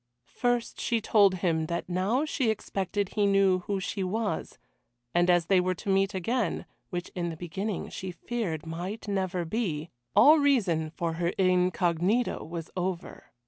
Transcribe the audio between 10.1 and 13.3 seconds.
all reason for her incognito was over.